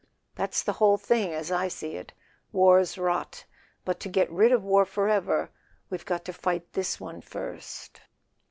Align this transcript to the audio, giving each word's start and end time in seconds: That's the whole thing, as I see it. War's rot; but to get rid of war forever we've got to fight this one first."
That's 0.33 0.63
the 0.63 0.73
whole 0.73 0.97
thing, 0.97 1.31
as 1.31 1.51
I 1.51 1.67
see 1.67 1.95
it. 1.95 2.11
War's 2.51 2.97
rot; 2.97 3.45
but 3.85 3.99
to 3.99 4.09
get 4.09 4.31
rid 4.31 4.51
of 4.51 4.63
war 4.63 4.83
forever 4.83 5.51
we've 5.91 6.05
got 6.07 6.25
to 6.25 6.33
fight 6.33 6.73
this 6.73 6.99
one 6.99 7.21
first." 7.21 8.01